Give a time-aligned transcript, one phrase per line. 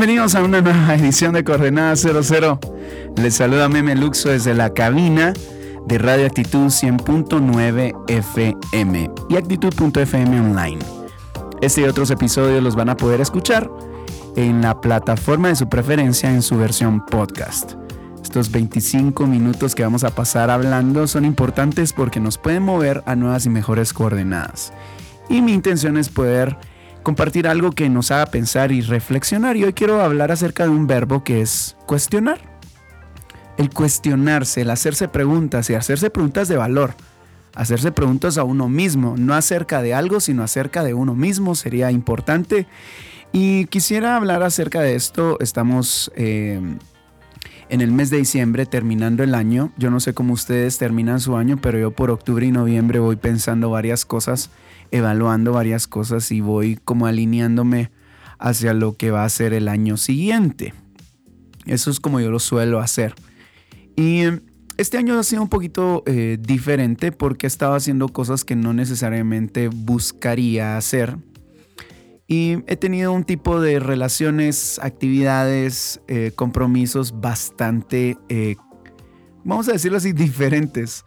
[0.00, 2.58] Bienvenidos a una nueva edición de Coordenada 00.
[3.16, 5.34] Les saluda Meme Luxo desde la cabina
[5.86, 10.78] de Radio Actitud 100.9 FM y Actitud.fm online.
[11.60, 13.70] Este y otros episodios los van a poder escuchar
[14.36, 17.74] en la plataforma de su preferencia en su versión podcast.
[18.22, 23.16] Estos 25 minutos que vamos a pasar hablando son importantes porque nos pueden mover a
[23.16, 24.72] nuevas y mejores coordenadas.
[25.28, 26.56] Y mi intención es poder
[27.02, 29.56] compartir algo que nos haga pensar y reflexionar.
[29.56, 32.40] Y hoy quiero hablar acerca de un verbo que es cuestionar.
[33.56, 36.94] El cuestionarse, el hacerse preguntas y hacerse preguntas de valor.
[37.54, 41.90] Hacerse preguntas a uno mismo, no acerca de algo, sino acerca de uno mismo, sería
[41.90, 42.66] importante.
[43.32, 45.36] Y quisiera hablar acerca de esto.
[45.40, 46.60] Estamos eh,
[47.68, 49.72] en el mes de diciembre terminando el año.
[49.76, 53.16] Yo no sé cómo ustedes terminan su año, pero yo por octubre y noviembre voy
[53.16, 54.50] pensando varias cosas
[54.90, 57.90] evaluando varias cosas y voy como alineándome
[58.38, 60.74] hacia lo que va a ser el año siguiente.
[61.66, 63.14] Eso es como yo lo suelo hacer.
[63.96, 64.22] Y
[64.76, 68.72] este año ha sido un poquito eh, diferente porque he estado haciendo cosas que no
[68.72, 71.18] necesariamente buscaría hacer.
[72.26, 78.56] Y he tenido un tipo de relaciones, actividades, eh, compromisos bastante, eh,
[79.44, 81.04] vamos a decirlo así, diferentes.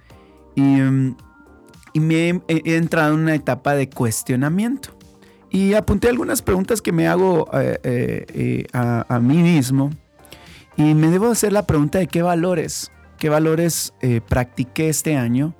[0.56, 1.16] Y mm,
[1.94, 4.90] y me he, entrado en una etapa de cuestionamiento.
[5.52, 9.92] Y apunté algunas preguntas que me hago eh, eh, eh, a, mí mismo.
[10.76, 13.94] Y me debo hacer la pregunta de qué valores, qué valores
[14.28, 15.54] practiqué este año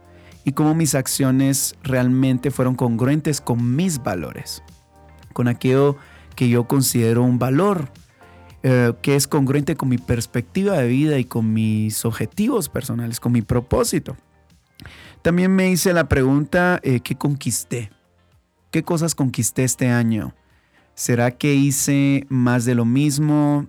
[0.44, 4.64] y cómo mis acciones realmente fueron congruentes con mis valores,
[5.34, 5.98] con aquello
[6.36, 7.92] que yo considero un valor,
[8.64, 13.44] que es congruente con mi perspectiva de vida y con mis objetivos personales, con mi
[13.44, 14.18] propósito.
[15.22, 17.92] También me hice la pregunta, eh, ¿qué conquisté?
[18.72, 20.34] ¿Qué cosas conquisté este año?
[20.96, 23.68] ¿Será que hice más de lo mismo?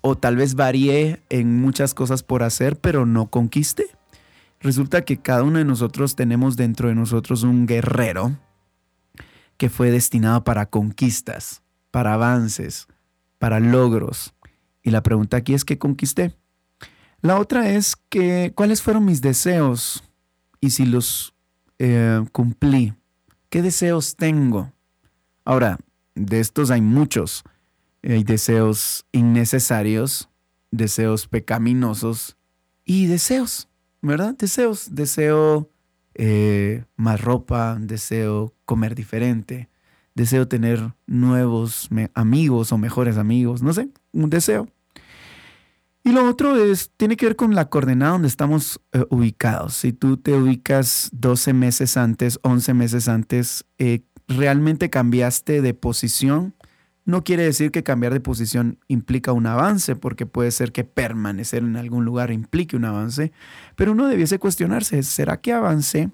[0.00, 3.86] ¿O tal vez varié en muchas cosas por hacer, pero no conquisté?
[4.60, 8.36] Resulta que cada uno de nosotros tenemos dentro de nosotros un guerrero
[9.56, 12.88] que fue destinado para conquistas, para avances,
[13.38, 14.34] para logros.
[14.82, 16.34] Y la pregunta aquí es, ¿qué conquisté?
[17.20, 20.04] La otra es que, ¿cuáles fueron mis deseos?
[20.60, 21.34] Y si los
[21.78, 22.94] eh, cumplí?
[23.48, 24.72] ¿Qué deseos tengo?
[25.44, 25.78] Ahora,
[26.14, 27.44] de estos hay muchos.
[28.02, 30.28] Hay deseos innecesarios,
[30.70, 32.36] deseos pecaminosos
[32.84, 33.68] y deseos,
[34.00, 34.34] ¿verdad?
[34.36, 34.94] Deseos.
[34.94, 35.70] Deseo
[36.14, 39.68] eh, más ropa, deseo comer diferente,
[40.14, 44.68] deseo tener nuevos amigos o mejores amigos, no sé, un deseo.
[46.06, 49.74] Y lo otro es, tiene que ver con la coordenada donde estamos eh, ubicados.
[49.74, 56.54] Si tú te ubicas 12 meses antes, 11 meses antes, eh, realmente cambiaste de posición.
[57.06, 61.64] No quiere decir que cambiar de posición implica un avance, porque puede ser que permanecer
[61.64, 63.32] en algún lugar implique un avance,
[63.74, 66.12] pero uno debiese cuestionarse, ¿será que avancé?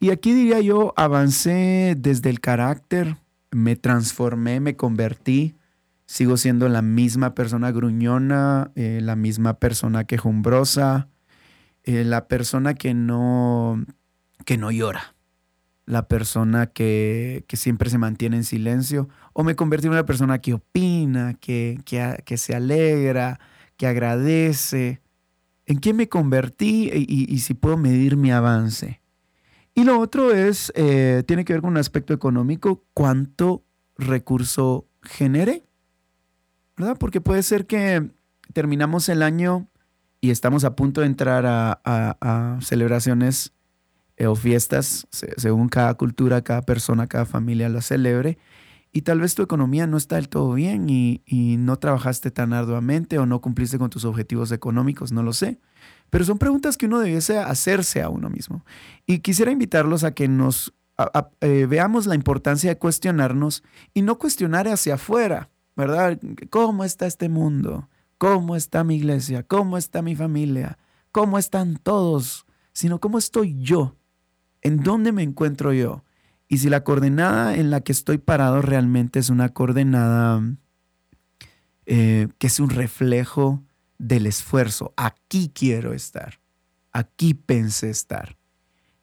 [0.00, 3.18] Y aquí diría yo, avancé desde el carácter,
[3.52, 5.54] me transformé, me convertí,
[6.06, 11.08] sigo siendo la misma persona gruñona, eh, la misma persona quejumbrosa,
[11.82, 13.84] eh, la persona que no,
[14.44, 15.14] que no llora,
[15.84, 20.54] la persona que, siempre se mantiene en silencio, o me convertí en una persona que
[20.54, 23.40] opina, que, que, se alegra,
[23.76, 25.02] que agradece.
[25.66, 29.00] ¿En qué me convertí y, si puedo medir mi avance?
[29.74, 33.64] Y lo otro es, eh, tiene que ver con un aspecto económico, cuánto
[33.98, 35.65] recurso generé.
[36.76, 36.96] ¿Verdad?
[36.98, 38.10] Porque puede ser que
[38.52, 39.68] terminamos el año
[40.20, 43.52] y estamos a punto de entrar a, celebraciones
[44.16, 48.38] eh, o fiestas, según cada cultura, cada persona, cada familia la celebre,
[48.96, 51.20] y tal vez tu economía no está del todo bien y,
[51.58, 55.60] no trabajaste tan arduamente o no cumpliste con tus objetivos económicos, no lo sé.
[56.08, 58.64] Pero son preguntas que uno debiese hacerse a uno mismo.
[59.04, 60.72] Y quisiera invitarlos a que nos
[61.42, 63.62] eh, veamos la importancia de cuestionarnos
[63.92, 66.18] y no cuestionar hacia afuera, ¿verdad?
[66.50, 67.88] ¿Cómo está este mundo?
[68.18, 69.42] ¿Cómo está mi iglesia?
[69.42, 70.78] ¿Cómo está mi familia?
[71.12, 72.46] ¿Cómo están todos?
[72.72, 73.96] Sino cómo estoy yo
[74.66, 76.02] ¿En dónde me encuentro yo?
[76.48, 80.42] Y si la coordenada en la que estoy parado realmente es una coordenada
[81.86, 83.62] eh, que es un reflejo
[83.98, 84.92] del esfuerzo.
[84.96, 86.40] Aquí quiero estar.
[86.90, 88.36] Aquí pensé estar.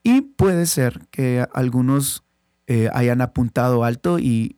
[0.04, 2.26] Y puede ser que algunos
[2.68, 4.58] eh, hayan apuntado alto y,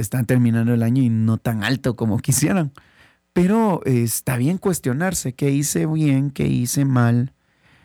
[0.00, 2.72] están terminando el año y no tan alto como quisieran.
[3.32, 7.34] Pero eh, está bien cuestionarse qué hice bien, qué hice mal,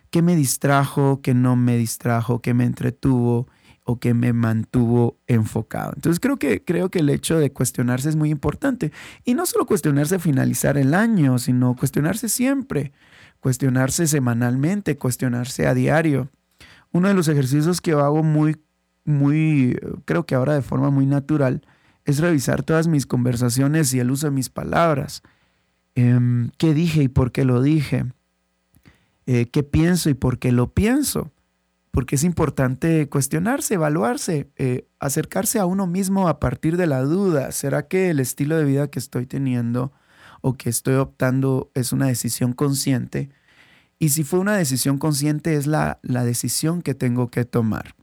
[0.10, 3.48] qué me distrajo, qué no me distrajo, qué me entretuvo
[3.86, 5.92] o que me mantuvo enfocado.
[5.96, 8.92] Entonces creo que, creo que el hecho de cuestionarse es muy importante.
[9.26, 12.94] Y no solo cuestionarse finalizar el año, sino cuestionarse siempre,
[13.40, 16.30] cuestionarse semanalmente, cuestionarse a diario.
[16.92, 18.62] Uno de los ejercicios que hago muy,
[19.04, 21.62] muy, creo que ahora de forma muy natural,
[22.06, 25.24] es revisar todas mis conversaciones y el uso de mis palabras.
[25.96, 28.06] Em, ¿Qué dije y por qué lo dije?
[29.26, 31.32] Eh, ¿Qué pienso y por qué lo pienso?
[31.94, 37.52] porque es importante cuestionarse, evaluarse, eh, acercarse a uno mismo a partir de la duda.
[37.52, 39.94] ¿Será que el estilo de vida que estoy teniendo
[40.42, 43.30] o que estoy optando es una decisión consciente?
[44.00, 47.94] Y si fue una decisión consciente, es la, la decisión que tengo que tomar.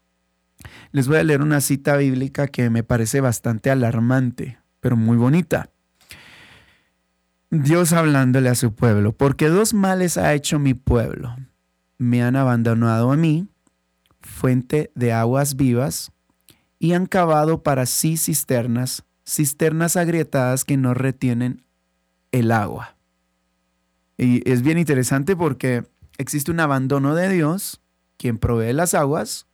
[0.93, 5.71] Les voy a leer una cita bíblica que me parece bastante alarmante, pero muy bonita.
[7.51, 11.37] Dios hablándole a su pueblo, porque dos males ha hecho mi pueblo.
[11.99, 13.49] Me han abandonado a mí
[14.21, 16.13] fuente de aguas vivas,
[16.79, 21.63] y han cavado para sí cisternas, cisternas agrietadas que no retienen
[22.33, 22.97] el agua.
[24.17, 25.85] Y es bien interesante porque
[26.19, 27.81] existe un abandono de Dios,
[28.17, 29.47] quien provee las aguas,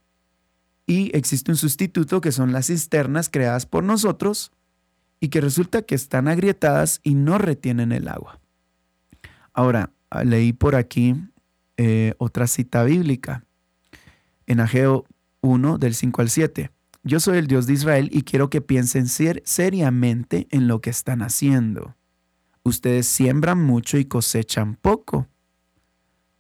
[0.87, 4.53] y existe un sustituto que son las cisternas creadas por nosotros
[5.19, 8.41] y que resulta que están agrietadas y no retienen el agua.
[9.53, 9.93] Ahora,
[10.25, 11.15] leí por aquí
[11.77, 13.45] eh, otra cita bíblica
[14.47, 15.07] en Ageo
[15.41, 16.71] 1 del 5 al 7.
[17.03, 21.23] Yo soy el Dios de Israel y quiero que piensen seriamente en lo que están
[21.23, 21.97] haciendo.
[22.63, 25.29] Ustedes siembran mucho y cosechan poco.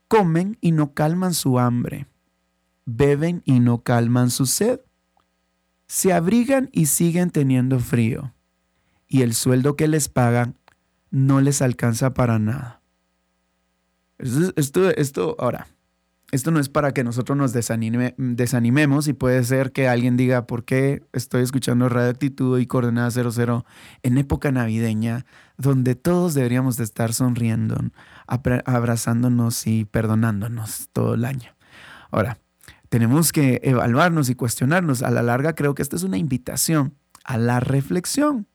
[0.08, 2.06] Comen y no calman su hambre.
[2.86, 4.80] Beben y no calman su sed.
[5.86, 8.32] Se abrigan y siguen teniendo frío.
[9.06, 10.56] Y el sueldo que les pagan
[11.10, 12.80] no les alcanza para nada.
[14.18, 15.66] Esto, esto, ahora,
[16.32, 20.64] esto no es para que nosotros nos desanimemos y puede ser que alguien diga, ¿por
[20.64, 23.64] qué estoy escuchando Radio Actitud y Coordenada 00
[24.02, 25.24] en época navideña,
[25.56, 27.76] donde todos deberíamos de estar sonriendo,
[28.26, 31.50] abrazándonos y perdonándonos todo el año?
[32.10, 32.38] Ahora,
[32.88, 35.02] tenemos que evaluarnos y cuestionarnos.
[35.02, 36.94] A la larga creo que esta es una invitación
[37.24, 38.46] a la reflexión.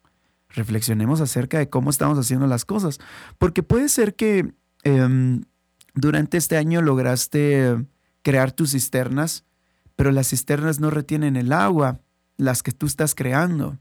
[0.49, 2.99] Reflexionemos acerca de cómo estamos haciendo las cosas,
[3.37, 4.53] porque puede ser que...
[4.83, 5.43] Em,
[5.93, 7.85] durante este año lograste
[8.21, 9.45] crear tus cisternas,
[9.95, 11.99] pero las cisternas no retienen el agua,
[12.37, 13.77] las que tú estás creando,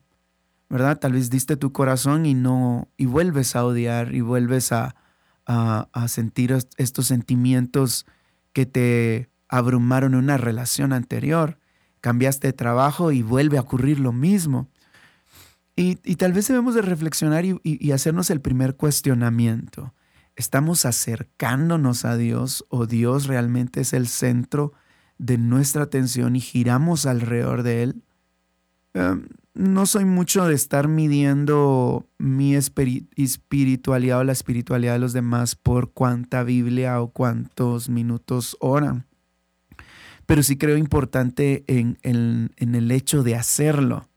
[0.69, 0.99] ¿verdad?
[0.99, 4.97] Tal vez diste tu corazón y no, y vuelves a odiar y vuelves a,
[5.47, 8.07] a, sentir estos sentimientos
[8.53, 11.59] que te abrumaron una relación anterior.
[12.01, 14.69] Cambiaste de trabajo y vuelve a ocurrir lo mismo.
[15.77, 19.95] Y, tal vez debemos de reflexionar y hacernos el primer cuestionamiento.
[20.37, 24.73] ¿Estamos acercándonos a Dios o Dios realmente es el centro
[25.19, 28.03] de nuestra atención y giramos alrededor de Él?
[28.95, 35.57] Em, no soy mucho de estar midiendo mi espiritualidad o la espiritualidad de los demás
[35.57, 39.10] por cuánta Biblia o cuántos minutos oran.
[40.31, 44.09] Pero sí creo importante en, en el hecho de hacerlo,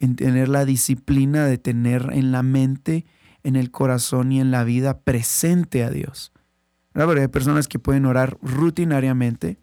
[0.00, 3.04] en tener la disciplina de tener en la mente
[3.42, 6.32] en el corazón y en la vida presente a Dios.
[6.94, 9.58] Porque hay personas que pueden orar rutinariamente,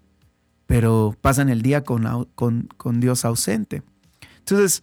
[0.67, 3.81] pero pasan el día con, con, Dios ausente.
[4.37, 4.81] Entonces,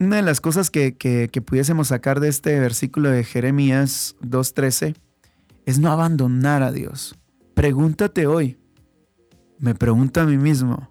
[0.00, 4.96] una de las cosas que, que, que pudiésemos sacar de este versículo de Jeremías 2.13
[5.64, 7.14] es no abandonar a Dios.
[7.54, 8.58] Pregúntate hoy,
[9.58, 10.88] me pregunto a mí mismo,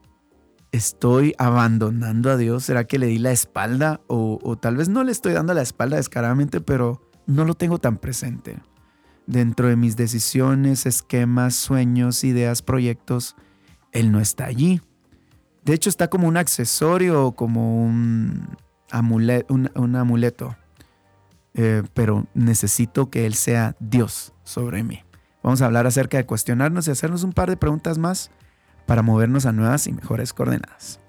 [0.71, 2.65] ¿estoy abandonando a Dios?
[2.65, 4.01] ¿Será que le di la espalda?
[4.07, 7.79] O, o, tal vez no le estoy dando la espalda descaradamente, pero no lo tengo
[7.79, 8.59] tan presente.
[9.25, 13.35] Dentro de mis decisiones, esquemas, sueños, ideas, proyectos,
[13.91, 14.81] Él no está allí.
[15.63, 18.57] De hecho, está como un accesorio, como un,
[18.89, 20.55] amuleto.
[21.53, 25.03] Eh, pero necesito que Él sea Dios sobre mí.
[25.43, 28.31] Vamos a hablar acerca de cuestionarnos y hacernos un par de preguntas más
[28.87, 30.99] para movernos a nuevas y mejores coordenadas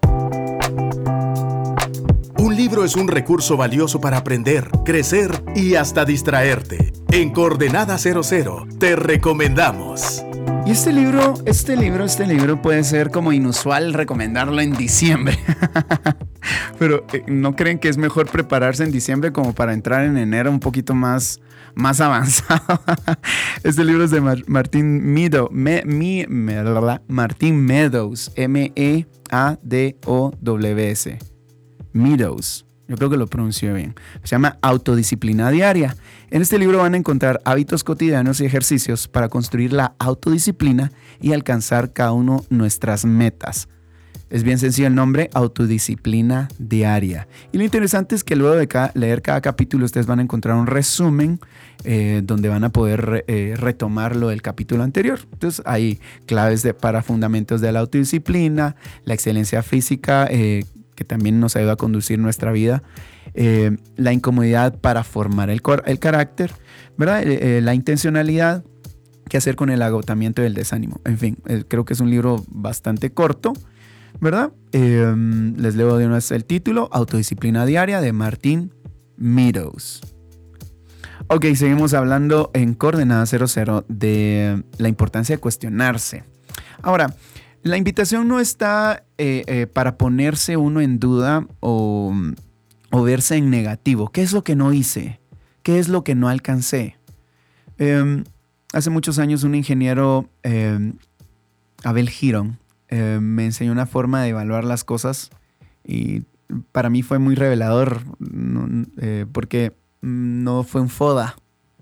[2.59, 6.93] libro es un recurso valioso para aprender, crecer y hasta distraerte.
[7.13, 10.25] En Coordenada 00 te recomendamos.
[10.67, 15.39] Y este libro, este libro, este libro puede ser como inusual recomendarlo en diciembre.
[16.81, 20.51] Pero eh, ¿no creen que es mejor prepararse en diciembre como para entrar en enero
[20.51, 21.41] un poquito más,
[21.79, 22.81] más avanzado?
[23.63, 25.51] este libro es de Martín Meadows,
[27.67, 29.09] Meadows, M-E-A-D-O-W-S.
[31.93, 32.67] Meadows.
[32.89, 33.95] Yo creo que lo pronunció bien.
[34.23, 35.95] Se llama Autodisciplina Diaria.
[36.31, 41.33] En este libro van a encontrar hábitos cotidianos y ejercicios para construir la autodisciplina y
[41.33, 43.69] alcanzar cada uno nuestras metas.
[44.31, 47.29] Es bien sencillo el nombre, autodisciplina diaria.
[47.53, 50.67] Y lo interesante es que luego de leer cada capítulo ustedes van a encontrar un
[50.67, 51.41] resumen
[51.85, 55.21] eh, donde van a poder eh, retomar lo del capítulo anterior.
[55.33, 60.65] Entonces hay claves para fundamentos de la autodisciplina, la excelencia física, eh,
[60.99, 62.83] que también nos ayuda a conducir nuestra vida,
[63.35, 66.51] eh, la incomodidad para formar el, el carácter,
[66.97, 67.23] ¿verdad?
[67.23, 68.65] Eh, eh, la intencionalidad,
[69.29, 71.01] qué hacer con el agotamiento y el desánimo.
[71.05, 73.53] En fin, creo que es un libro bastante corto,
[74.21, 74.53] ¿verdad?
[74.73, 78.75] les leo de una vez el título, Autodisciplina Diaria de Martín
[79.17, 80.01] Meadows.
[81.29, 86.25] Ok, seguimos hablando en Coordenada 00 de la importancia de cuestionarse.
[86.81, 87.15] Ahora,
[87.63, 92.15] la invitación no está eh, eh, para ponerse uno en duda o,
[92.93, 94.09] verse en negativo.
[94.09, 95.21] ¿Qué es lo que no hice?
[95.63, 96.97] ¿Qué es lo que no alcancé?
[97.77, 98.25] Em,
[98.73, 100.95] hace muchos años un ingeniero, em,
[101.85, 105.31] Abel Giron, em, me enseñó una forma de evaluar las cosas
[105.85, 106.25] y
[106.73, 108.03] para mí fue muy revelador
[109.01, 111.37] eh, porque no fue un FODA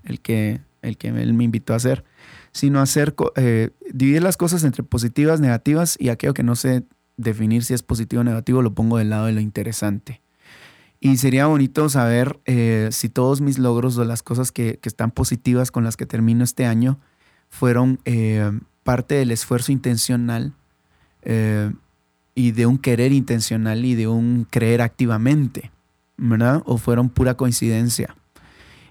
[0.04, 2.04] el que, el que él me invitó a hacer,
[2.52, 6.84] sino hacer, eh, dividir las cosas entre positivas, negativas y aquello que no sé
[7.16, 10.22] definir si es positivo o negativo lo pongo del lado de lo interesante.
[11.00, 15.70] Y sería bonito saber eh, si todos mis logros o las cosas que, están positivas
[15.70, 16.98] con las que termino este año
[17.48, 18.50] fueron eh,
[18.82, 20.54] parte del esfuerzo intencional
[22.34, 25.72] y de un querer intencional y de un creer activamente,
[26.16, 26.62] ¿verdad?
[26.66, 28.14] O fueron pura coincidencia.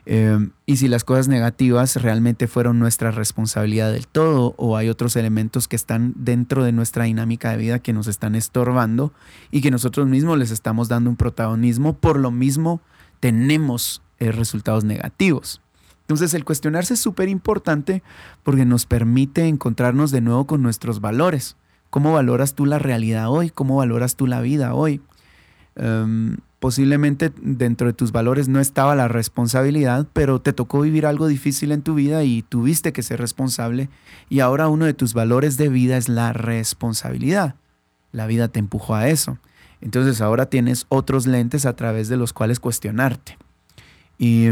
[0.08, 5.16] Em, y si las cosas negativas realmente fueron nuestra responsabilidad del todo o hay otros
[5.16, 9.14] elementos que están dentro de nuestra dinámica de vida que nos están estorbando
[9.50, 12.82] y que nosotros mismos les estamos dando un protagonismo, por lo mismo
[13.20, 15.62] tenemos eh, resultados negativos.
[16.02, 18.04] Entonces el cuestionarse es súper importante
[18.44, 21.58] porque nos permite encontrarnos de nuevo con nuestros valores.
[21.96, 23.50] ¿Cómo valoras tú la realidad hoy?
[23.50, 25.00] ¿Cómo valoras tú la vida hoy?
[25.78, 31.28] Em, posiblemente dentro de tus valores no estaba la responsabilidad, pero te tocó vivir algo
[31.28, 33.88] difícil en tu vida y tuviste que ser responsable
[34.28, 37.56] y ahora uno de tus valores de vida es la responsabilidad.
[38.12, 39.38] La vida te empujó a eso.
[39.80, 43.38] Entonces ahora tienes otros lentes a través de los cuales cuestionarte.
[44.20, 44.50] Y,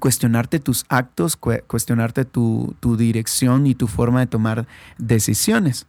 [0.00, 4.66] cuestionarte tus actos, cuestionarte tu, tu dirección y tu forma de tomar
[4.98, 5.86] decisiones.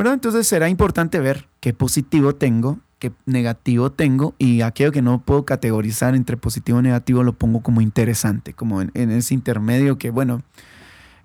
[0.00, 0.14] ¿Verdad?
[0.14, 5.44] Entonces será importante ver qué positivo tengo qué negativo tengo y aquello que no puedo
[5.44, 10.42] categorizar entre positivo y negativo lo pongo como interesante, como en, ese intermedio que, bueno,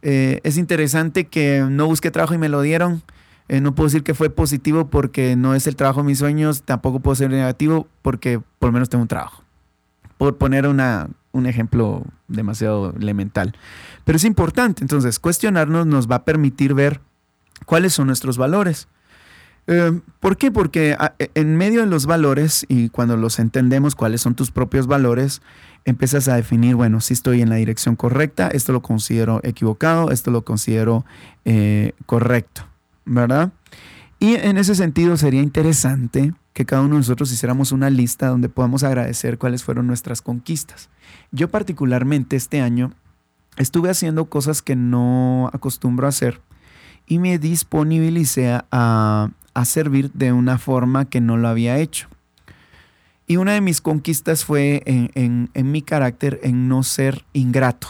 [0.01, 3.03] eh, es interesante que no busqué trabajo y me lo dieron.
[3.49, 6.63] Eh, no puedo decir que fue positivo porque no es el trabajo de mis sueños,
[6.63, 9.43] tampoco puedo ser negativo porque por lo menos tengo un trabajo.
[10.17, 13.53] Por poner una, un ejemplo demasiado elemental.
[14.05, 17.01] Pero es importante, entonces, cuestionarnos nos va a permitir ver
[17.65, 18.87] cuáles son nuestros valores.
[19.67, 20.51] Eh, ¿Por qué?
[20.51, 24.51] Porque ah, e, en medio de los valores y cuando los entendemos cuáles son tus
[24.51, 25.41] propios valores,
[25.85, 30.31] empiezas a definir, bueno, si estoy en la dirección correcta, esto lo considero equivocado, esto
[30.31, 31.05] lo considero
[31.45, 32.67] eh, correcto,
[33.05, 33.51] ¿verdad?
[34.19, 38.49] Y en ese sentido sería interesante que cada uno de nosotros hiciéramos una lista donde
[38.49, 40.89] podamos agradecer cuáles fueron nuestras conquistas.
[41.31, 42.93] Yo particularmente este año
[43.57, 46.41] estuve haciendo cosas que no acostumbro a hacer
[47.07, 52.07] y me disponibilicé a, a servir de una forma que no lo había hecho.
[53.27, 57.87] Y una de mis conquistas fue en, mi carácter en no ser ingrato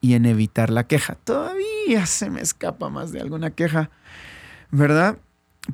[0.00, 1.16] y en evitar la queja.
[1.16, 3.90] Todavía se me escapa más de alguna queja,
[4.70, 5.18] ¿verdad?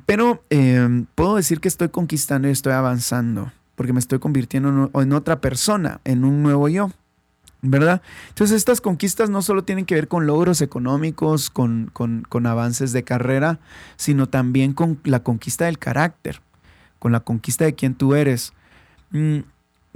[0.05, 5.13] Pero em, puedo decir que estoy conquistando y estoy avanzando, porque me estoy convirtiendo en
[5.13, 6.91] otra persona, en un nuevo yo.
[7.61, 8.01] ¿Verdad?
[8.29, 11.91] Entonces estas conquistas no solo tienen que ver con logros económicos, con,
[12.45, 13.59] avances de carrera,
[13.95, 16.41] sino también con la conquista del carácter,
[16.99, 18.53] con la conquista de quién tú eres.
[19.11, 19.39] Mm,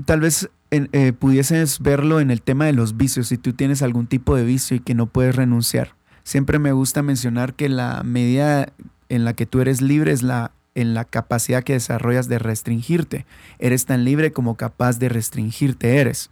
[0.05, 4.07] tal vez eh, pudieses verlo en el tema de los vicios, si tú tienes algún
[4.07, 5.95] tipo de vicio y que no puedes renunciar.
[6.23, 8.71] Siempre me gusta mencionar que la medida
[9.09, 13.25] en la que tú eres libre es la en la capacidad que desarrollas de restringirte.
[13.59, 16.29] Eres tan libre como capaz de restringirte eres.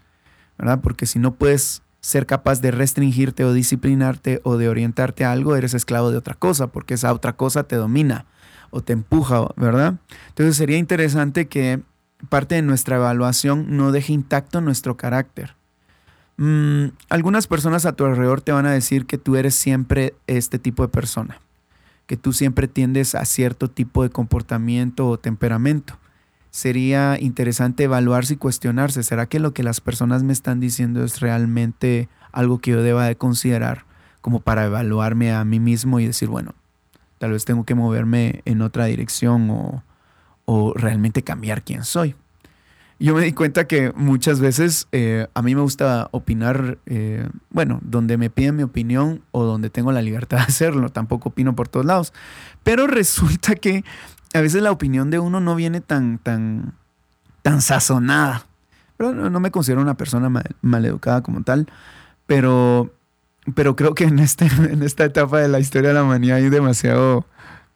[0.59, 0.81] ¿Verdad?
[0.81, 5.55] Porque si no puedes ser capaz de restringirte o disciplinarte o de orientarte a algo,
[5.55, 8.25] eres esclavo de otra cosa, porque esa otra cosa te domina
[8.69, 9.95] o te empuja, ¿verdad?
[10.29, 11.81] Entonces sería interesante que
[12.29, 15.55] parte de nuestra evaluación no deje intacto nuestro carácter.
[16.37, 20.59] Mm, algunas personas a tu alrededor te van a decir que tú eres siempre este
[20.59, 21.39] tipo de persona,
[22.05, 25.97] que tú siempre tiendes a cierto tipo de comportamiento o temperamento.
[26.51, 31.19] Sería interesante evaluarse y cuestionarse, ¿será que lo que las personas me están diciendo es
[31.19, 33.85] realmente algo que yo deba de considerar
[34.21, 36.53] como para evaluarme a mí mismo y decir, bueno,
[37.19, 39.83] tal vez tengo que moverme en otra dirección o,
[40.45, 42.15] o realmente cambiar quién soy.
[43.01, 47.79] Yo me di cuenta que muchas veces eh, a mí me gusta opinar, eh, bueno,
[47.81, 51.69] donde me piden mi opinión o donde tengo la libertad de hacerlo, tampoco opino por
[51.69, 52.13] todos lados,
[52.63, 53.85] pero resulta que
[54.33, 56.73] a veces la opinión de uno no viene tan, tan,
[57.41, 58.45] tan sazonada.
[58.97, 60.29] Pero no, me considero una persona
[60.61, 61.67] mal, educada como tal,
[62.27, 62.93] pero,
[63.55, 66.49] pero creo que en, este, en esta etapa de la historia de la humanidad hay
[66.49, 67.25] demasiado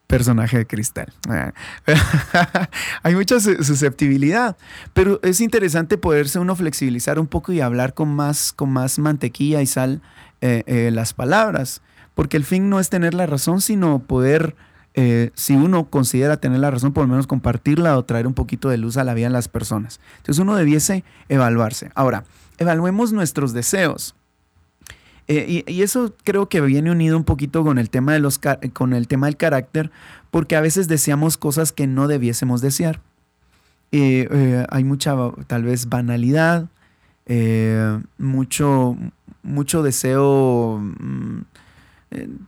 [0.08, 1.12] personaje de cristal.
[3.04, 4.58] Hay mucha susceptibilidad,
[4.94, 9.62] pero es interesante poderse uno flexibilizar un poco y hablar con más, con más mantequilla
[9.62, 10.02] y sal
[10.42, 11.82] eh, eh, las palabras,
[12.14, 14.56] porque el fin no es tener la razón, sino poder,
[14.96, 18.70] eh, si uno considera tener la razón, por lo menos compartirla o traer un poquito
[18.70, 20.00] de luz a la vida de las personas.
[20.18, 21.92] Entonces uno debiese evaluarse.
[21.96, 22.26] Ahora,
[22.60, 24.16] evaluemos nuestros deseos.
[25.28, 28.40] Eh, y, eso creo que viene unido un poquito con el, tema de los,
[28.74, 29.90] con el tema del carácter,
[30.30, 33.00] porque a veces deseamos cosas que no debiésemos desear.
[33.92, 35.16] Eh, hay mucha,
[35.48, 36.68] tal vez, banalidad,
[38.18, 38.98] mucho,
[39.44, 40.84] mucho deseo,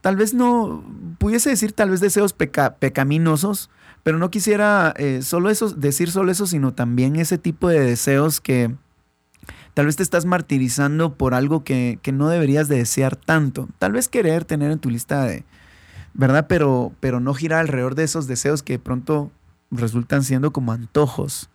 [0.01, 0.83] tal vez no,
[1.17, 3.69] pudiese decir tal vez deseos pecaminosos,
[4.03, 8.75] pero no quisiera solo eso, decir solo eso, sino también ese tipo de deseos que
[9.75, 13.67] Tal vez te estás martirizando por algo que, no deberías de desear tanto.
[13.77, 15.43] Tal vez querer tener en tu lista de,
[16.13, 16.47] ¿verdad?
[16.47, 19.31] Pero, pero no girar alrededor de esos deseos que de pronto
[19.71, 21.49] resultan siendo como antojos.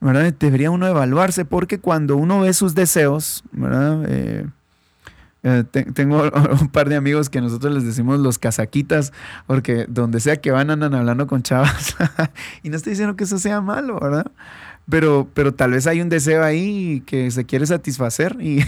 [0.00, 0.34] ¿Verdad?
[0.38, 4.04] Debería uno evaluarse porque cuando uno ve sus deseos, ¿verdad?
[4.08, 4.46] Eh,
[5.44, 5.62] eh,
[5.94, 6.22] tengo
[6.60, 9.12] un par de amigos que nosotros les decimos los casaquitas,
[9.46, 11.96] porque donde sea que van andan hablando con chavas.
[12.62, 14.26] y no estoy diciendo que eso sea malo, ¿verdad?
[14.88, 18.60] pero, pero tal vez hay un deseo ahí que se quiere satisfacer y,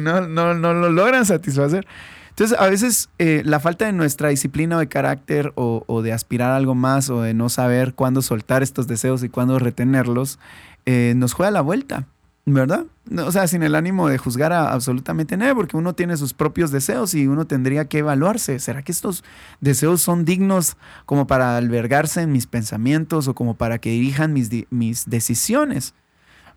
[0.00, 1.86] no, no, no, lo logran satisfacer.
[2.30, 6.12] Entonces, a veces eh, la falta de nuestra disciplina o de carácter o, o, de
[6.12, 10.38] aspirar a algo más o de no saber cuándo soltar estos deseos y cuándo retenerlos,
[10.86, 12.06] eh, nos juega la vuelta.
[12.54, 12.86] ¿Verdad?
[13.24, 16.70] O sea, sin el ánimo de juzgar a absolutamente nadie, porque uno tiene sus propios
[16.70, 18.58] deseos y uno tendría que evaluarse.
[18.58, 19.24] ¿Será que estos
[19.60, 24.50] deseos son dignos como para albergarse en mis pensamientos o como para que dirijan mis,
[24.70, 25.94] mis decisiones?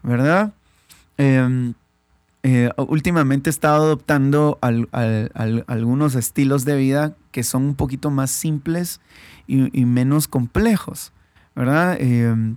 [0.03, 0.53] ¿Verdad?
[1.17, 1.73] Em,
[2.43, 8.99] eh, últimamente he estado adoptando algunos estilos de vida que son un poquito más simples
[9.47, 11.11] y, menos complejos,
[11.55, 11.97] ¿verdad?
[11.99, 12.55] Em,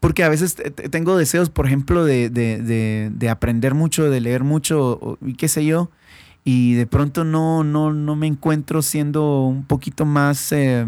[0.00, 0.56] porque a veces
[0.90, 5.90] tengo deseos, por ejemplo, de, aprender mucho, de leer mucho y qué sé yo,
[6.44, 10.86] y de pronto no, no, no me encuentro siendo un poquito más, eh,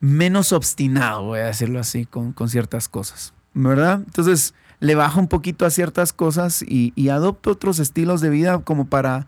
[0.00, 4.02] menos obstinado, voy a decirlo así, con, ciertas cosas, ¿verdad?
[4.04, 8.58] Entonces le bajo un poquito a ciertas cosas y, y adopto otros estilos de vida
[8.60, 9.26] como para,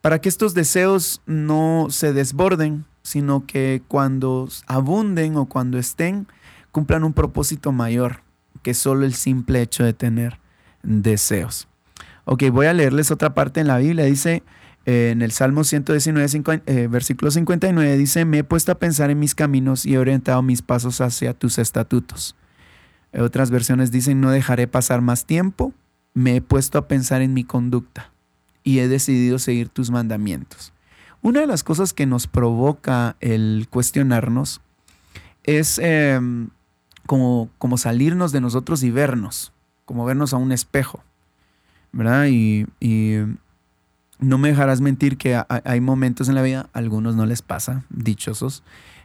[0.00, 6.26] para que estos deseos no se desborden, sino que cuando abunden o cuando estén,
[6.74, 8.24] cumplan un propósito mayor
[8.62, 10.40] que solo el simple hecho de tener
[10.82, 11.68] deseos.
[12.24, 14.06] Ok, voy a leerles otra parte en la Biblia.
[14.06, 14.42] Dice
[14.84, 19.20] eh, en el Salmo 119, eh, versículo 59, dice, me he puesto a pensar en
[19.20, 22.34] mis caminos y he orientado mis pasos hacia tus estatutos.
[23.16, 25.72] otras versiones dicen, no dejaré pasar más tiempo,
[26.12, 28.10] me he puesto a pensar en mi conducta
[28.64, 30.72] y he decidido seguir tus mandamientos.
[31.22, 34.60] Una de las cosas que nos provoca el cuestionarnos
[35.44, 36.48] es em,
[37.06, 39.52] como, como salirnos de nosotros y vernos,
[39.84, 41.02] como vernos a un espejo,
[41.92, 42.26] ¿verdad?
[42.28, 42.66] Y,
[44.20, 47.84] no me dejarás mentir que hay momentos en la vida, a algunos no les pasa,
[47.90, 48.62] dichosos,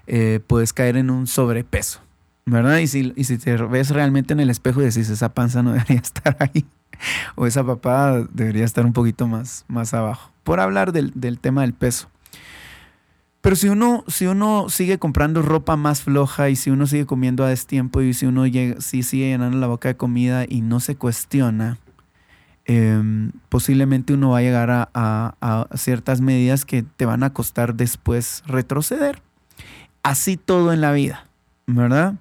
[0.07, 1.99] eh, puedes caer en un sobrepeso,
[2.45, 2.77] ¿verdad?
[2.77, 5.71] Y si, y si te ves realmente en el espejo y decís, esa panza no
[5.73, 6.63] debería estar ahí,
[7.35, 11.61] o esa papada debería estar un poquito más, más abajo, por hablar del, del tema
[11.61, 12.07] del peso.
[13.41, 17.45] Pero si uno, si uno sigue comprando ropa más floja y si uno sigue comiendo
[17.45, 18.43] a destiempo y si uno
[18.79, 21.77] si sigue llenando la boca de comida y no se cuestiona,
[22.65, 28.43] em, posiblemente uno va a llegar a, ciertas medidas que te van a costar después
[28.45, 29.21] retroceder.
[30.03, 31.25] Así todo en la vida,
[31.65, 32.15] ¿verdad?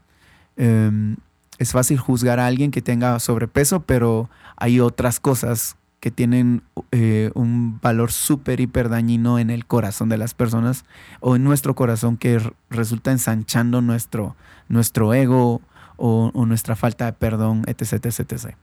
[0.57, 1.17] Em,
[1.59, 7.31] es fácil juzgar a alguien que tenga sobrepeso, pero hay otras cosas que tienen eh,
[7.35, 10.85] un valor súper hiper dañino en el corazón de las personas
[11.21, 14.37] o en nuestro corazón que resulta ensanchando nuestro,
[14.69, 15.61] nuestro ego
[15.97, 18.55] o, nuestra falta de perdón, etc, etc, etc.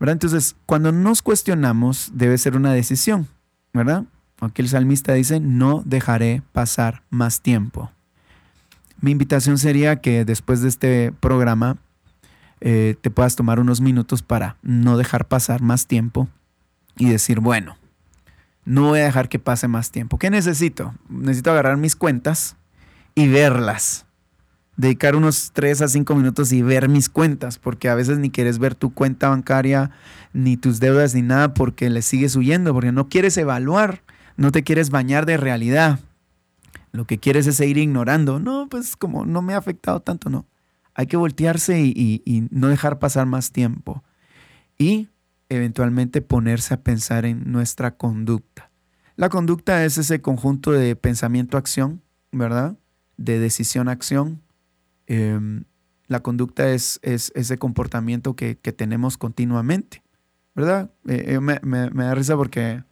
[0.00, 3.28] Entonces, cuando nos cuestionamos, debe ser una decisión,
[3.74, 4.04] ¿verdad?
[4.40, 7.92] Aquí el salmista dice, no dejaré pasar más tiempo.
[9.02, 11.76] Mi invitación sería que después de este programa
[12.62, 16.28] eh, te puedas tomar unos minutos para no dejar pasar más tiempo
[16.96, 17.76] y decir, bueno,
[18.64, 20.18] no voy a dejar que pase más tiempo.
[20.18, 20.94] ¿Qué necesito?
[21.08, 22.56] Necesito agarrar mis cuentas
[23.14, 24.06] y verlas.
[24.76, 28.58] Dedicar unos 3 a 5 minutos y ver mis cuentas, porque a veces ni quieres
[28.58, 29.90] ver tu cuenta bancaria,
[30.32, 34.02] ni tus deudas, ni nada, porque le sigues huyendo, porque no quieres evaluar,
[34.36, 36.00] no te quieres bañar de realidad.
[36.92, 38.40] Lo que quieres es seguir ignorando.
[38.40, 40.46] No, pues como no me ha afectado tanto, no.
[40.94, 44.02] Hay que voltearse y, y no dejar pasar más tiempo.
[44.78, 45.08] Y
[45.50, 48.70] eventualmente ponerse a pensar en nuestra conducta.
[49.16, 52.78] La conducta es ese conjunto de pensamiento-acción, ¿verdad?
[53.18, 54.40] De decisión-acción.
[55.06, 55.64] Em,
[56.06, 60.02] la conducta es, es, ese comportamiento que, tenemos continuamente,
[60.54, 60.90] ¿verdad?
[61.06, 61.58] Eh, eh, me,
[61.92, 62.82] da risa porque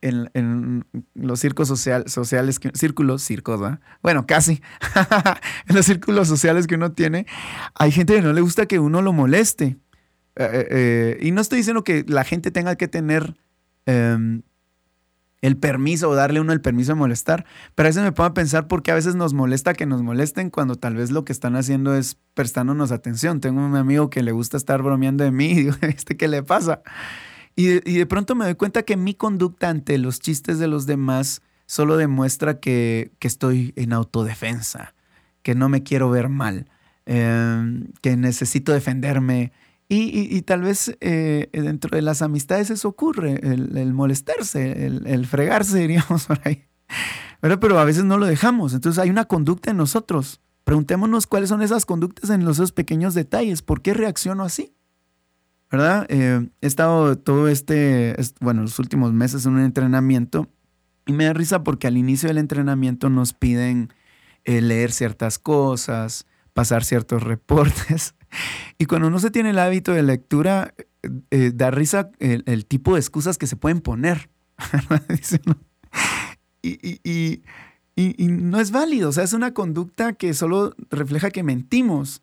[0.00, 3.80] en, los círculos sociales, círculos, circos, ¿verdad?
[4.02, 4.60] bueno, casi,
[5.66, 7.26] en los círculos sociales que uno tiene,
[7.74, 9.78] hay gente que no le gusta que uno lo moleste.
[10.38, 13.34] Eh, eh, eh, y no estoy diciendo que la gente tenga que tener
[13.86, 14.42] em,
[15.42, 18.34] el permiso o darle uno el permiso de molestar, pero a veces me pongo a
[18.34, 21.32] pensar por qué a veces nos molesta que nos molesten cuando tal vez lo que
[21.32, 23.40] están haciendo es prestándonos atención.
[23.40, 26.44] Tengo un amigo que le gusta estar bromeando de mí y digo, ¿este qué le
[26.44, 26.82] pasa?
[27.56, 31.42] Y de, pronto me doy cuenta que mi conducta ante los chistes de los demás
[31.66, 34.94] solo demuestra que, que estoy en autodefensa,
[35.42, 36.70] que no me quiero ver mal,
[37.06, 39.50] em, que necesito defenderme
[39.90, 46.26] y, tal vez eh, dentro de las amistades eso ocurre, el, molestarse, el, fregarse, diríamos
[46.26, 46.64] por ahí.
[47.40, 48.74] Pero a veces no lo dejamos.
[48.74, 50.40] Entonces hay una conducta en nosotros.
[50.64, 53.62] Preguntémonos cuáles son esas conductas en los pequeños detalles.
[53.62, 54.74] ¿Por qué reacciono así?
[55.70, 56.06] ¿Verdad?
[56.10, 60.48] Eh, he estado todo este, bueno, los últimos meses en un entrenamiento
[61.06, 63.92] y me da risa porque al inicio del entrenamiento nos piden
[64.44, 66.26] eh, leer ciertas cosas,
[66.58, 68.16] pasar ciertos reportes.
[68.78, 70.74] Y cuando no se tiene el hábito de lectura,
[71.30, 74.28] eh, da risa el, tipo de excusas que se pueden poner.
[76.62, 77.42] y,
[77.96, 82.20] no es válido, o sea, es una conducta que solo refleja que mentimos.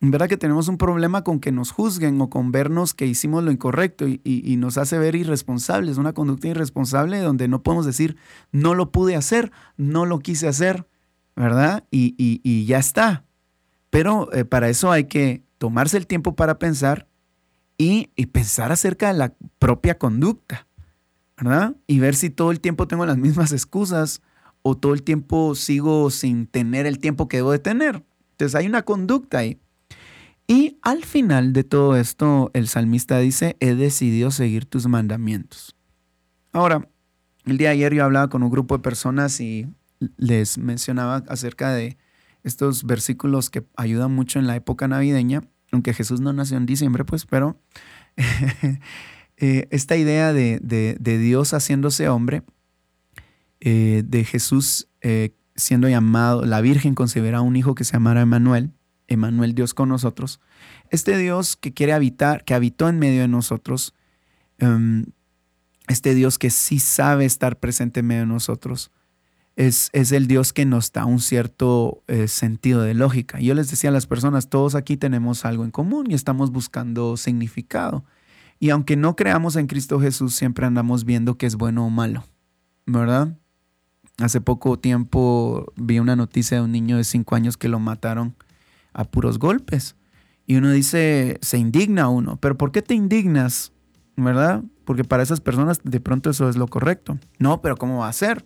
[0.00, 3.42] En verdad que tenemos un problema con que nos juzguen o con vernos que hicimos
[3.42, 8.16] lo incorrecto y, y, nos hace ver irresponsables, una conducta irresponsable donde no podemos decir
[8.52, 10.86] no lo pude hacer, no lo quise hacer,
[11.34, 11.84] ¿verdad?
[11.90, 13.24] Y, ya está.
[13.90, 17.08] Pero eh, para eso hay que tomarse el tiempo para pensar
[17.76, 20.66] y, pensar acerca de la propia conducta,
[21.36, 21.76] ¿verdad?
[21.86, 24.20] Y ver si todo el tiempo tengo las mismas excusas
[24.62, 28.04] o todo el tiempo sigo sin tener el tiempo que debo de tener.
[28.32, 29.58] Entonces hay una conducta ahí.
[30.46, 35.76] Y al final de todo esto, el salmista dice, he decidido seguir tus mandamientos.
[36.52, 36.88] Ahora,
[37.46, 39.66] el día de ayer yo hablaba con un grupo de personas y
[40.16, 41.96] les mencionaba acerca de
[42.44, 47.04] estos versículos que ayudan mucho en la época navideña, aunque Jesús no nació en diciembre,
[47.04, 47.60] pues, pero
[49.36, 52.42] eh, esta idea de, Dios haciéndose hombre,
[53.60, 58.72] eh, de Jesús eh, siendo llamado, la Virgen concebirá un hijo que se llamará Emanuel,
[59.06, 60.40] Emanuel Dios con nosotros,
[60.90, 63.94] este Dios que quiere habitar, que habitó en medio de nosotros,
[64.58, 65.06] em,
[65.88, 68.90] este Dios que sí sabe estar presente en medio de nosotros,
[69.66, 73.40] es, el Dios que nos da un cierto eh, sentido de lógica.
[73.40, 77.18] Yo les decía a las personas, todos aquí tenemos algo en común y estamos buscando
[77.18, 78.04] significado.
[78.58, 82.24] Y aunque no creamos en Cristo Jesús, siempre andamos viendo que es bueno o malo,
[82.86, 83.36] ¿verdad?
[84.18, 88.34] Hace poco tiempo vi una noticia de un niño de cinco años que lo mataron
[88.94, 89.94] a puros golpes.
[90.46, 93.72] Y uno dice, se indigna uno, pero ¿por qué te indignas?
[94.16, 94.64] ¿Verdad?
[94.84, 97.18] Porque para esas personas de pronto eso es lo correcto.
[97.38, 98.44] No, pero ¿cómo va a ser?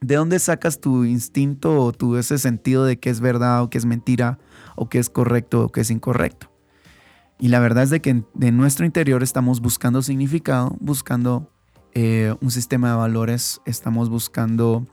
[0.00, 3.78] ¿De dónde sacas tu instinto o tu ese sentido de que es verdad o que
[3.78, 4.38] es mentira
[4.76, 6.50] o que es correcto o que es incorrecto?
[7.38, 11.50] Y la verdad es de que de nuestro interior estamos buscando significado, buscando
[11.94, 14.86] eh, un sistema de valores, estamos buscando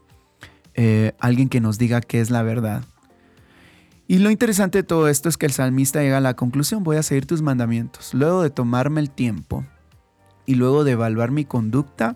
[0.74, 2.84] eh, alguien que nos diga qué es la verdad.
[4.08, 6.96] Y lo interesante de todo esto es que el salmista llega a la conclusión, voy
[6.96, 8.14] a seguir tus mandamientos.
[8.14, 9.66] Luego de tomarme el tiempo
[10.46, 12.16] y luego de evaluar mi conducta,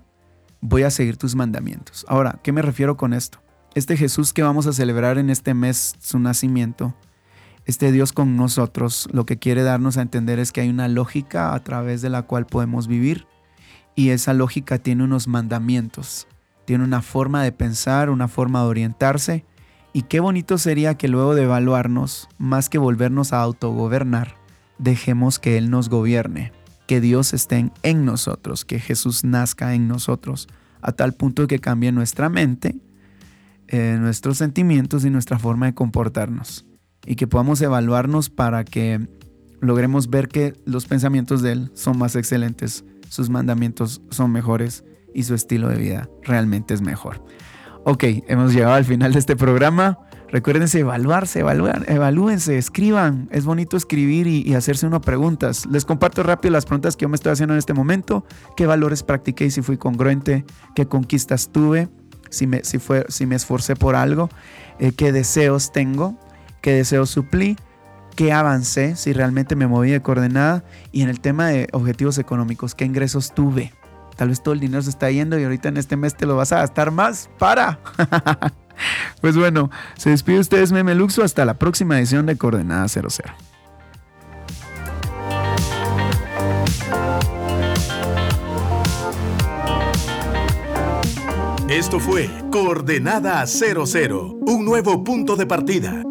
[0.61, 2.05] voy a seguir tus mandamientos.
[2.07, 3.39] Ahora, ¿qué me refiero con esto?
[3.73, 6.95] Este Jesús que vamos a celebrar en este mes, su nacimiento,
[7.65, 11.53] este Dios con nosotros lo que quiere darnos a entender es que hay una lógica
[11.53, 13.27] a través de la cual podemos vivir
[13.95, 16.27] y esa lógica tiene unos mandamientos,
[16.65, 19.45] tiene una forma de pensar, una forma de orientarse
[19.93, 24.35] y qué bonito sería que luego de evaluarnos, más que volvernos a autogobernar,
[24.77, 26.51] dejemos que Él nos gobierne,
[26.91, 30.49] que Dios esté en nosotros, que Jesús nazca en nosotros,
[30.81, 32.75] a tal punto que cambie nuestra mente,
[33.69, 36.65] eh, nuestros sentimientos y nuestra forma de comportarnos
[37.05, 39.07] y que podamos evaluarnos para que
[39.61, 44.83] logremos ver que los pensamientos de Él son más excelentes, sus mandamientos son mejores
[45.15, 47.25] y su estilo de vida realmente es mejor.
[47.85, 49.97] Ok, hemos llegado al final de este programa.
[50.31, 53.27] Recuérdense evaluarse, evaluar, evalúense, escriban.
[53.31, 55.65] Es bonito escribir y, hacerse unas preguntas.
[55.65, 58.25] Les comparto rápido las preguntas que yo me estoy haciendo en este momento.
[58.55, 60.45] ¿Qué valores practiqué y si fui congruente?
[60.75, 61.89] ¿Qué conquistas tuve?
[62.29, 62.79] Si me, si
[63.31, 64.29] esforcé por algo.
[64.79, 66.17] Eh, ¿Qué deseos tengo?
[66.61, 67.57] qué deseos suplí,
[68.15, 72.75] qué avancé, si realmente me moví de coordenada y en el tema de objetivos económicos,
[72.75, 73.73] qué ingresos tuve.
[74.15, 76.35] Tal vez todo el dinero se está yendo y ahorita en este mes te lo
[76.35, 77.29] vas a gastar más.
[77.39, 77.79] ¡Para!
[79.21, 83.09] pues bueno, se despide ustedes Meme Luxo hasta la próxima edición de Coordenada 00.
[91.69, 96.03] Esto fue Coordenada 00, un nuevo punto de partida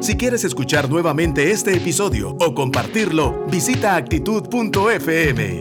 [0.00, 5.58] si quieres escuchar nuevamente este episodio o compartirlo, visita actitud.fm.